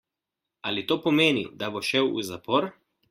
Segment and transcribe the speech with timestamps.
[0.69, 2.69] Ali to pomeni, da bo šel v zapor?